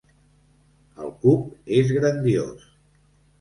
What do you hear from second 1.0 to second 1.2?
El